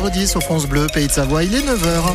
vendredi 0.00 0.26
sur 0.26 0.42
France 0.42 0.66
Bleu, 0.66 0.86
Pays 0.86 1.08
de 1.08 1.12
Savoie. 1.12 1.44
Il 1.44 1.54
est 1.54 1.60
9h. 1.60 2.14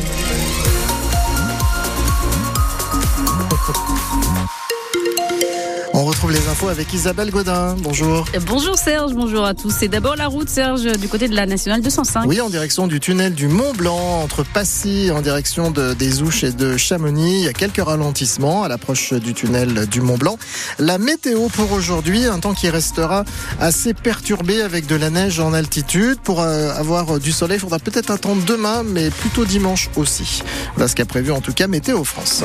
On 5.98 6.04
retrouve 6.04 6.30
les 6.30 6.46
infos 6.48 6.68
avec 6.68 6.92
Isabelle 6.92 7.30
Godin. 7.30 7.74
Bonjour. 7.78 8.26
Bonjour 8.46 8.76
Serge, 8.76 9.14
bonjour 9.14 9.46
à 9.46 9.54
tous. 9.54 9.70
C'est 9.70 9.88
d'abord 9.88 10.14
la 10.14 10.26
route 10.26 10.50
Serge 10.50 10.84
du 10.98 11.08
côté 11.08 11.26
de 11.26 11.34
la 11.34 11.46
nationale 11.46 11.80
205. 11.80 12.26
Oui, 12.26 12.38
en 12.42 12.50
direction 12.50 12.86
du 12.86 13.00
tunnel 13.00 13.32
du 13.32 13.48
Mont 13.48 13.72
Blanc 13.72 14.20
entre 14.22 14.44
Passy 14.44 15.10
en 15.10 15.22
direction 15.22 15.70
de, 15.70 15.94
des 15.94 16.20
Ouches 16.20 16.44
et 16.44 16.52
de 16.52 16.76
Chamonix. 16.76 17.38
Il 17.38 17.44
y 17.46 17.48
a 17.48 17.54
quelques 17.54 17.82
ralentissements 17.82 18.62
à 18.62 18.68
l'approche 18.68 19.14
du 19.14 19.32
tunnel 19.32 19.86
du 19.86 20.02
Mont 20.02 20.18
Blanc. 20.18 20.36
La 20.78 20.98
météo 20.98 21.48
pour 21.48 21.72
aujourd'hui, 21.72 22.26
un 22.26 22.40
temps 22.40 22.52
qui 22.52 22.68
restera 22.68 23.24
assez 23.58 23.94
perturbé 23.94 24.60
avec 24.60 24.86
de 24.86 24.96
la 24.96 25.08
neige 25.08 25.40
en 25.40 25.54
altitude. 25.54 26.18
Pour 26.22 26.42
euh, 26.42 26.74
avoir 26.74 27.18
du 27.18 27.32
soleil, 27.32 27.56
il 27.56 27.60
faudra 27.60 27.78
peut-être 27.78 28.10
attendre 28.10 28.42
demain, 28.44 28.82
mais 28.82 29.08
plutôt 29.08 29.46
dimanche 29.46 29.88
aussi. 29.96 30.42
Voilà 30.74 30.88
ce 30.88 30.94
qu'a 30.94 31.06
prévu 31.06 31.32
en 31.32 31.40
tout 31.40 31.54
cas 31.54 31.68
Météo 31.68 32.04
France. 32.04 32.44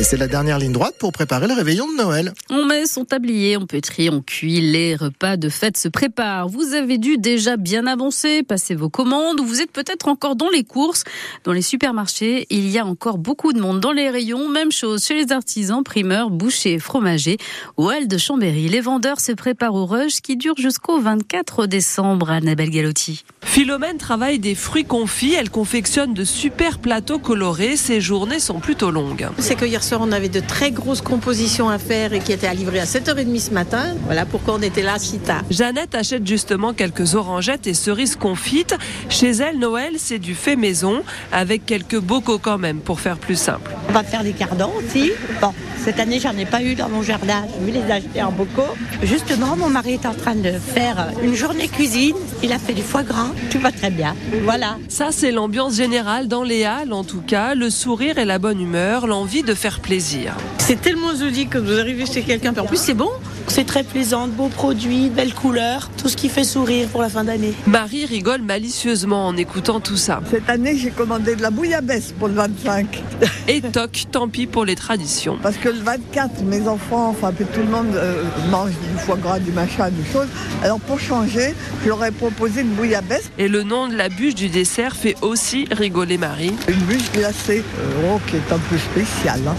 Et 0.00 0.02
c'est 0.02 0.16
la 0.16 0.28
dernière 0.28 0.58
ligne 0.58 0.72
droite 0.72 0.94
pour 0.98 1.12
préparer 1.12 1.46
le 1.46 1.52
réveillon 1.52 1.86
de 1.86 1.94
Noël. 1.94 2.32
On 2.48 2.64
met 2.64 2.86
son 2.86 3.04
tablier, 3.04 3.58
on 3.58 3.66
pétrit, 3.66 4.08
on 4.08 4.22
cuit, 4.22 4.62
les 4.62 4.96
repas 4.96 5.36
de 5.36 5.50
fête 5.50 5.76
se 5.76 5.88
préparent. 5.88 6.48
Vous 6.48 6.72
avez 6.72 6.96
dû 6.96 7.18
déjà 7.18 7.58
bien 7.58 7.86
avancer, 7.86 8.42
passer 8.42 8.74
vos 8.74 8.88
commandes, 8.88 9.40
ou 9.40 9.44
vous 9.44 9.60
êtes 9.60 9.72
peut-être 9.72 10.08
encore 10.08 10.36
dans 10.36 10.48
les 10.48 10.64
courses. 10.64 11.04
Dans 11.44 11.52
les 11.52 11.60
supermarchés, 11.60 12.46
il 12.48 12.70
y 12.70 12.78
a 12.78 12.86
encore 12.86 13.18
beaucoup 13.18 13.52
de 13.52 13.60
monde 13.60 13.80
dans 13.80 13.92
les 13.92 14.08
rayons. 14.08 14.48
Même 14.48 14.72
chose 14.72 15.04
chez 15.04 15.22
les 15.22 15.32
artisans, 15.32 15.84
primeurs, 15.84 16.30
bouchers, 16.30 16.78
fromagers. 16.78 17.36
Au 17.76 17.90
Hall 17.90 18.08
de 18.08 18.16
Chambéry, 18.16 18.68
les 18.68 18.80
vendeurs 18.80 19.20
se 19.20 19.32
préparent 19.32 19.74
au 19.74 19.84
rush 19.84 20.22
qui 20.22 20.38
dure 20.38 20.56
jusqu'au 20.56 20.98
24 20.98 21.66
décembre. 21.66 22.30
Annabelle 22.30 22.70
Galotti. 22.70 23.22
Philomène 23.42 23.98
travaille 23.98 24.38
des 24.38 24.54
fruits 24.54 24.86
confits. 24.86 25.34
Elle 25.34 25.50
confectionne 25.50 26.14
de 26.14 26.24
super 26.24 26.78
plateaux 26.78 27.18
colorés. 27.18 27.76
Ses 27.76 28.00
journées 28.00 28.40
sont 28.40 28.60
plutôt 28.60 28.90
longues. 28.90 29.28
C'est 29.38 29.56
que 29.56 29.66
hier 29.66 29.84
on 30.00 30.12
avait 30.12 30.28
de 30.28 30.40
très 30.40 30.70
grosses 30.70 31.00
compositions 31.00 31.68
à 31.68 31.78
faire 31.78 32.12
et 32.12 32.20
qui 32.20 32.32
étaient 32.32 32.46
à 32.46 32.54
livrer 32.54 32.80
à 32.80 32.84
7h30 32.84 33.40
ce 33.40 33.50
matin. 33.50 33.94
Voilà 34.04 34.26
pourquoi 34.26 34.54
on 34.54 34.62
était 34.62 34.82
là 34.82 34.98
si 34.98 35.18
tard. 35.18 35.42
Jeannette 35.50 35.94
achète 35.94 36.26
justement 36.26 36.72
quelques 36.72 37.14
orangettes 37.14 37.66
et 37.66 37.74
cerises 37.74 38.16
confites. 38.16 38.74
Chez 39.08 39.30
elle, 39.30 39.58
Noël, 39.58 39.94
c'est 39.96 40.18
du 40.18 40.34
fait 40.34 40.56
maison 40.56 41.02
avec 41.32 41.66
quelques 41.66 41.98
bocaux 41.98 42.38
quand 42.38 42.58
même 42.58 42.80
pour 42.80 43.00
faire 43.00 43.18
plus 43.18 43.36
simple. 43.36 43.70
On 43.90 43.92
va 43.92 44.04
faire 44.04 44.22
des 44.22 44.34
cardans 44.34 44.72
aussi. 44.78 45.10
Bon, 45.40 45.52
cette 45.76 45.98
année, 45.98 46.20
j'en 46.20 46.36
ai 46.38 46.44
pas 46.44 46.62
eu 46.62 46.76
dans 46.76 46.88
mon 46.88 47.02
jardin. 47.02 47.42
Je 47.58 47.66
vais 47.66 47.72
les 47.72 47.90
acheter 47.90 48.22
en 48.22 48.30
bocaux. 48.30 48.76
Justement, 49.02 49.56
mon 49.56 49.68
mari 49.68 49.94
est 49.94 50.06
en 50.06 50.14
train 50.14 50.36
de 50.36 50.52
faire 50.52 51.08
une 51.24 51.34
journée 51.34 51.66
cuisine. 51.66 52.14
Il 52.40 52.52
a 52.52 52.60
fait 52.60 52.72
du 52.72 52.82
foie 52.82 53.02
gras. 53.02 53.30
Tout 53.50 53.58
va 53.58 53.72
très 53.72 53.90
bien. 53.90 54.14
Voilà. 54.44 54.76
Ça, 54.88 55.08
c'est 55.10 55.32
l'ambiance 55.32 55.74
générale 55.74 56.28
dans 56.28 56.44
les 56.44 56.62
halles, 56.64 56.92
en 56.92 57.02
tout 57.02 57.20
cas. 57.20 57.56
Le 57.56 57.68
sourire 57.68 58.18
et 58.18 58.24
la 58.24 58.38
bonne 58.38 58.60
humeur, 58.60 59.08
l'envie 59.08 59.42
de 59.42 59.54
faire 59.54 59.80
plaisir. 59.80 60.36
C'est 60.58 60.80
tellement 60.80 61.16
joli 61.16 61.48
que 61.48 61.58
vous 61.58 61.76
arrivez 61.76 62.06
chez 62.06 62.22
quelqu'un. 62.22 62.54
En 62.56 62.66
plus, 62.66 62.78
c'est 62.78 62.94
bon. 62.94 63.10
C'est 63.50 63.66
très 63.66 63.82
plaisant, 63.82 64.28
de 64.28 64.32
beaux 64.32 64.46
produits, 64.48 65.10
belles 65.10 65.34
couleurs, 65.34 65.90
tout 65.98 66.08
ce 66.08 66.16
qui 66.16 66.28
fait 66.28 66.44
sourire 66.44 66.86
pour 66.86 67.02
la 67.02 67.08
fin 67.08 67.24
d'année. 67.24 67.52
Marie 67.66 68.06
rigole 68.06 68.42
malicieusement 68.42 69.26
en 69.26 69.36
écoutant 69.36 69.80
tout 69.80 69.96
ça. 69.96 70.20
Cette 70.30 70.48
année, 70.48 70.76
j'ai 70.76 70.90
commandé 70.90 71.34
de 71.34 71.42
la 71.42 71.50
bouillabaisse 71.50 72.14
pour 72.16 72.28
le 72.28 72.34
25. 72.34 73.02
Et 73.48 73.60
toc, 73.60 74.04
tant 74.12 74.28
pis 74.28 74.46
pour 74.46 74.64
les 74.64 74.76
traditions. 74.76 75.36
Parce 75.42 75.56
que 75.56 75.68
le 75.68 75.80
24, 75.80 76.42
mes 76.44 76.68
enfants, 76.68 77.08
enfin 77.08 77.32
tout 77.32 77.60
le 77.60 77.66
monde 77.66 77.92
euh, 77.96 78.22
mange 78.52 78.70
du 78.70 78.98
foie 79.00 79.16
gras, 79.16 79.40
du 79.40 79.50
machin, 79.50 79.90
du 79.90 80.08
chose. 80.12 80.28
Alors 80.62 80.78
pour 80.78 81.00
changer, 81.00 81.52
je 81.82 81.88
leur 81.88 82.04
ai 82.04 82.12
proposé 82.12 82.60
une 82.60 82.70
bouillabaisse. 82.74 83.32
Et 83.36 83.48
le 83.48 83.64
nom 83.64 83.88
de 83.88 83.96
la 83.96 84.08
bûche 84.08 84.36
du 84.36 84.48
dessert 84.48 84.94
fait 84.94 85.16
aussi 85.22 85.66
rigoler 85.72 86.18
Marie. 86.18 86.54
Une 86.68 86.80
bûche 86.82 87.10
glacée, 87.12 87.64
euh, 87.80 88.14
oh, 88.14 88.20
qui 88.28 88.36
est 88.36 88.52
un 88.52 88.58
peu 88.58 88.78
spéciale. 88.78 89.40
Hein. 89.48 89.56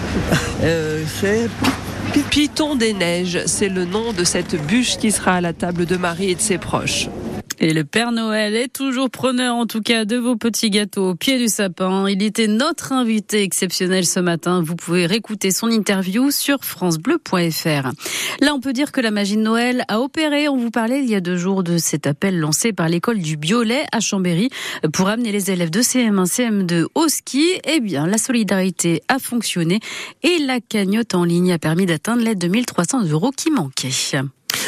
Euh, 0.64 1.04
c'est 1.20 1.50
Piton 2.32 2.76
des 2.76 2.94
neiges, 2.94 3.42
c'est 3.46 3.68
le 3.68 3.84
nom 3.84 4.14
de 4.14 4.24
cette 4.24 4.56
bûche 4.66 4.98
qui 4.98 5.12
sera 5.12 5.34
à 5.34 5.42
la 5.42 5.52
table 5.52 5.86
de 5.86 5.98
Marie 5.98 6.32
et 6.32 6.36
de 6.36 6.42
ses 6.42 6.58
proches. 6.58 7.10
Et 7.64 7.74
le 7.74 7.84
Père 7.84 8.12
Noël 8.12 8.56
est 8.56 8.74
toujours 8.74 9.12
preneur, 9.12 9.54
en 9.56 9.68
tout 9.68 9.82
cas, 9.82 10.04
de 10.04 10.18
vos 10.18 10.36
petits 10.36 10.72
gâteaux 10.72 11.12
au 11.12 11.16
pied 11.16 11.38
du 11.38 11.48
sapin. 11.48 12.10
Il 12.10 12.24
était 12.24 12.48
notre 12.48 12.92
invité 12.92 13.44
exceptionnel 13.44 14.04
ce 14.08 14.20
matin. 14.20 14.64
Vous 14.64 14.76
pouvez 14.76 15.06
réécouter 15.06 15.52
son 15.52 15.70
interview 15.70 16.32
sur 16.32 16.66
francebleu.fr. 16.66 17.92
Là, 18.42 18.56
on 18.56 18.60
peut 18.60 18.74
dire 18.74 18.92
que 18.92 19.00
la 19.00 19.12
magie 19.12 19.38
de 19.38 19.44
Noël 19.44 19.86
a 19.90 20.00
opéré. 20.00 20.50
On 20.50 20.58
vous 20.58 20.72
parlait 20.72 21.04
il 21.04 21.10
y 21.12 21.14
a 21.14 21.22
deux 21.22 21.38
jours 21.38 21.62
de 21.62 21.78
cet 21.78 22.08
appel 22.08 22.40
lancé 22.40 22.74
par 22.74 22.90
l'école 22.90 23.20
du 23.20 23.38
Biolay 23.38 23.86
à 23.92 24.00
Chambéry 24.00 24.50
pour 24.92 25.10
amener 25.10 25.32
les 25.32 25.52
élèves 25.52 25.70
de 25.70 25.82
CM1, 25.82 26.26
CM2 26.26 26.86
au 26.96 27.08
ski. 27.10 27.46
Eh 27.66 27.80
bien, 27.80 28.08
la 28.08 28.18
solidarité 28.18 29.04
a 29.08 29.20
fonctionné 29.20 29.82
et 30.24 30.40
la 30.40 30.62
cagnotte 30.62 31.14
en 31.14 31.26
ligne 31.26 31.54
a 31.54 31.60
permis 31.60 31.86
d'atteindre 31.86 32.24
les 32.24 32.34
2300 32.34 33.06
euros 33.06 33.30
qui 33.30 33.52
manquaient. 33.52 33.92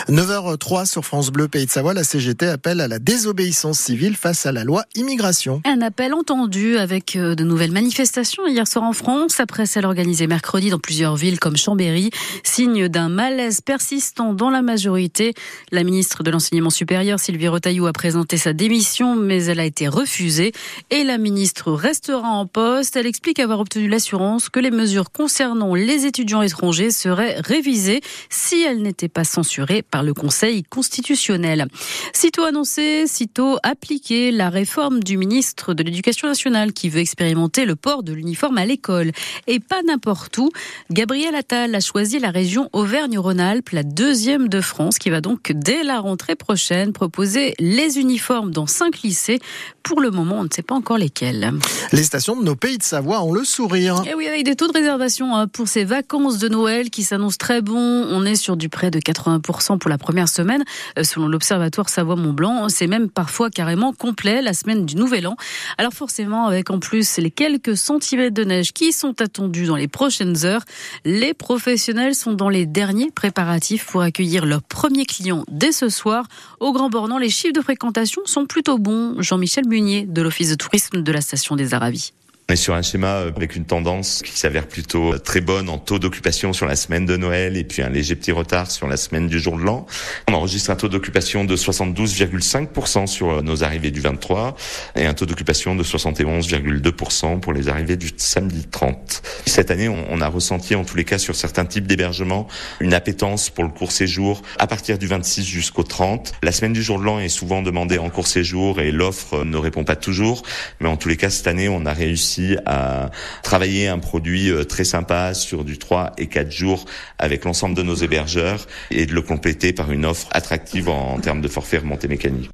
9h03 0.09 0.85
sur 0.85 1.05
France 1.05 1.29
Bleu 1.29 1.47
Pays 1.47 1.65
de 1.65 1.71
Savoie, 1.71 1.93
la 1.93 2.03
CGT 2.03 2.47
appelle 2.47 2.81
à 2.81 2.87
la 2.87 2.99
désobéissance 2.99 3.79
civile 3.79 4.15
face 4.15 4.45
à 4.45 4.51
la 4.51 4.63
loi 4.63 4.83
immigration. 4.95 5.61
Un 5.65 5.81
appel 5.81 6.13
entendu 6.13 6.77
avec 6.77 7.15
euh, 7.15 7.35
de 7.35 7.43
nouvelles 7.43 7.71
manifestations 7.71 8.45
hier 8.47 8.67
soir 8.67 8.83
en 8.83 8.93
France, 8.93 9.39
après 9.39 9.65
celle 9.65 9.85
organisée 9.85 10.27
mercredi 10.27 10.69
dans 10.69 10.79
plusieurs 10.79 11.15
villes 11.15 11.39
comme 11.39 11.57
Chambéry, 11.57 12.11
signe 12.43 12.87
d'un 12.89 13.09
malaise 13.09 13.61
persistant 13.61 14.33
dans 14.33 14.49
la 14.49 14.61
majorité. 14.61 15.33
La 15.71 15.83
ministre 15.83 16.23
de 16.23 16.31
l'enseignement 16.31 16.69
supérieur 16.69 17.19
Sylvie 17.19 17.47
Retailleau 17.47 17.85
a 17.85 17.93
présenté 17.93 18.37
sa 18.37 18.53
démission, 18.53 19.15
mais 19.15 19.45
elle 19.45 19.59
a 19.59 19.65
été 19.65 19.87
refusée 19.87 20.51
et 20.89 21.03
la 21.03 21.17
ministre 21.17 21.71
restera 21.71 22.27
en 22.27 22.45
poste. 22.45 22.95
Elle 22.95 23.07
explique 23.07 23.39
avoir 23.39 23.59
obtenu 23.59 23.87
l'assurance 23.87 24.49
que 24.49 24.59
les 24.59 24.71
mesures 24.71 25.11
concernant 25.11 25.75
les 25.75 26.05
étudiants 26.05 26.41
étrangers 26.41 26.91
seraient 26.91 27.39
révisées 27.39 28.01
si 28.29 28.63
elles 28.63 28.81
n'étaient 28.81 29.07
pas 29.07 29.23
censurées 29.23 29.82
par 29.83 30.03
le 30.03 30.13
Conseil 30.13 30.63
constitutionnel. 30.63 31.67
Sitôt 32.13 32.43
annoncé, 32.43 33.07
sitôt 33.07 33.57
appliqué, 33.63 34.31
la 34.31 34.49
réforme 34.49 35.03
du 35.03 35.17
ministre 35.17 35.73
de 35.73 35.83
l'Éducation 35.83 36.27
nationale 36.27 36.73
qui 36.73 36.89
veut 36.89 36.99
expérimenter 36.99 37.65
le 37.65 37.75
port 37.75 38.03
de 38.03 38.13
l'uniforme 38.13 38.57
à 38.57 38.65
l'école. 38.65 39.11
Et 39.47 39.59
pas 39.59 39.81
n'importe 39.83 40.37
où. 40.37 40.49
Gabriel 40.91 41.35
Attal 41.35 41.73
a 41.75 41.79
choisi 41.79 42.19
la 42.19 42.31
région 42.31 42.69
Auvergne-Rhône-Alpes, 42.73 43.69
la 43.71 43.83
deuxième 43.83 44.47
de 44.47 44.61
France, 44.61 44.97
qui 44.97 45.09
va 45.09 45.21
donc 45.21 45.51
dès 45.53 45.83
la 45.83 45.99
rentrée 45.99 46.35
prochaine 46.35 46.93
proposer 46.93 47.53
les 47.59 47.99
uniformes 47.99 48.51
dans 48.51 48.67
cinq 48.67 49.01
lycées. 49.01 49.39
Pour 49.83 49.99
le 49.99 50.11
moment, 50.11 50.39
on 50.39 50.43
ne 50.43 50.49
sait 50.53 50.61
pas 50.61 50.75
encore 50.75 50.97
lesquels. 50.97 51.51
Les 51.91 52.03
stations 52.03 52.35
de 52.35 52.43
nos 52.43 52.55
pays 52.55 52.77
de 52.77 52.83
Savoie 52.83 53.21
ont 53.23 53.33
le 53.33 53.43
sourire. 53.43 54.01
Et 54.09 54.13
oui, 54.15 54.27
avec 54.27 54.45
des 54.45 54.55
taux 54.55 54.67
de 54.67 54.73
réservation 54.73 55.35
hein, 55.35 55.47
pour 55.47 55.67
ces 55.67 55.83
vacances 55.83 56.37
de 56.37 56.47
Noël 56.47 56.89
qui 56.89 57.03
s'annoncent 57.03 57.37
très 57.37 57.61
bons. 57.61 58.07
On 58.09 58.25
est 58.25 58.35
sur 58.35 58.57
du 58.57 58.69
près 58.69 58.91
de 58.91 58.99
80% 58.99 59.72
pour 59.77 59.89
la 59.89 59.97
première 59.97 60.29
semaine. 60.29 60.63
Euh, 60.97 61.03
selon 61.03 61.27
l'Observatoire 61.27 61.89
Savoie-Mont-Blanc, 61.89 62.69
c'est 62.69 62.87
même 62.87 63.09
parfois 63.09 63.49
carrément 63.49 63.93
complet 63.93 64.41
la 64.41 64.53
semaine 64.53 64.85
du 64.85 64.95
Nouvel 64.95 65.27
An. 65.27 65.35
Alors 65.77 65.93
forcément, 65.93 66.47
avec 66.47 66.69
en 66.69 66.79
plus 66.79 67.17
les 67.17 67.31
quelques 67.31 67.75
centimètres 67.75 68.33
de 68.33 68.43
neige 68.43 68.73
qui 68.73 68.93
sont 68.93 69.21
attendus 69.21 69.65
dans 69.65 69.75
les 69.75 69.87
prochaines 69.87 70.45
heures, 70.45 70.63
les 71.03 71.33
professionnels 71.33 72.15
sont 72.15 72.33
dans 72.33 72.49
les 72.49 72.65
derniers 72.65 73.11
préparatifs 73.11 73.85
pour 73.87 74.01
accueillir 74.01 74.45
leurs 74.45 74.63
premiers 74.63 75.05
clients 75.05 75.43
dès 75.49 75.71
ce 75.71 75.89
soir. 75.89 76.25
Au 76.59 76.71
Grand 76.71 76.89
Bornand, 76.89 77.17
les 77.17 77.29
chiffres 77.29 77.53
de 77.53 77.61
fréquentation 77.61 78.21
sont 78.25 78.45
plutôt 78.45 78.77
bons. 78.77 79.21
Jean-Michel 79.21 79.63
de 79.63 80.21
l'Office 80.21 80.49
de 80.49 80.55
tourisme 80.55 81.01
de 81.01 81.11
la 81.11 81.21
station 81.21 81.55
des 81.55 81.73
Aravis. 81.73 82.13
On 82.49 82.53
est 82.53 82.57
sur 82.57 82.73
un 82.73 82.81
schéma 82.81 83.19
euh, 83.19 83.31
avec 83.33 83.55
une 83.55 83.63
tendance 83.63 84.21
qui 84.21 84.37
s'avère 84.37 84.67
plutôt 84.67 85.13
euh, 85.13 85.17
très 85.17 85.39
bonne 85.39 85.69
en 85.69 85.77
taux 85.77 85.97
d'occupation 85.97 86.51
sur 86.51 86.65
la 86.65 86.75
semaine 86.75 87.05
de 87.05 87.15
Noël 87.15 87.55
et 87.55 87.63
puis 87.63 87.81
un 87.81 87.89
léger 87.89 88.17
petit 88.17 88.33
retard 88.33 88.69
sur 88.69 88.85
la 88.85 88.97
semaine 88.97 89.27
du 89.27 89.39
jour 89.39 89.57
de 89.57 89.63
l'an. 89.63 89.85
On 90.27 90.33
enregistre 90.33 90.69
un 90.69 90.75
taux 90.75 90.89
d'occupation 90.89 91.45
de 91.45 91.55
72,5% 91.55 93.07
sur 93.07 93.29
euh, 93.29 93.41
nos 93.41 93.63
arrivées 93.63 93.91
du 93.91 94.01
23 94.01 94.57
et 94.97 95.05
un 95.05 95.13
taux 95.13 95.25
d'occupation 95.25 95.73
de 95.73 95.83
71,2% 95.83 97.39
pour 97.39 97.53
les 97.53 97.69
arrivées 97.69 97.95
du 97.95 98.09
samedi 98.17 98.67
30. 98.69 99.21
Cette 99.45 99.71
année, 99.71 99.87
on 99.87 100.19
a 100.19 100.27
ressenti 100.27 100.75
en 100.75 100.83
tous 100.83 100.97
les 100.97 101.05
cas 101.05 101.19
sur 101.19 101.35
certains 101.35 101.65
types 101.65 101.87
d'hébergements 101.87 102.47
une 102.81 102.93
appétence 102.93 103.51
pour 103.51 103.63
le 103.63 103.69
court 103.69 103.93
séjour 103.93 104.41
à 104.59 104.67
partir 104.67 104.97
du 104.97 105.07
26 105.07 105.45
jusqu'au 105.45 105.83
30. 105.83 106.33
La 106.43 106.51
semaine 106.51 106.73
du 106.73 106.83
jour 106.83 106.99
de 106.99 107.05
l'an 107.05 107.19
est 107.19 107.29
souvent 107.29 107.61
demandée 107.61 107.99
en 107.99 108.09
court 108.09 108.27
séjour 108.27 108.81
et 108.81 108.91
l'offre 108.91 109.45
ne 109.45 109.57
répond 109.57 109.85
pas 109.85 109.95
toujours, 109.95 110.43
mais 110.81 110.89
en 110.89 110.97
tous 110.97 111.07
les 111.07 111.17
cas 111.17 111.29
cette 111.29 111.47
année, 111.47 111.69
on 111.69 111.85
a 111.85 111.93
réussi 111.93 112.32
à 112.65 113.11
travailler 113.41 113.87
un 113.87 113.99
produit 113.99 114.49
euh, 114.49 114.63
très 114.63 114.83
sympa 114.83 115.33
sur 115.33 115.63
du 115.63 115.77
3 115.77 116.13
et 116.17 116.27
4 116.27 116.51
jours 116.51 116.85
avec 117.19 117.45
l'ensemble 117.45 117.75
de 117.75 117.83
nos 117.83 117.95
hébergeurs 117.95 118.67
et 118.91 119.05
de 119.05 119.13
le 119.13 119.21
compléter 119.21 119.73
par 119.73 119.91
une 119.91 120.05
offre 120.05 120.27
attractive 120.31 120.89
en 120.89 121.19
termes 121.19 121.41
de 121.41 121.47
forfait 121.47 121.77
remontée 121.77 122.07
mécanique. 122.07 122.51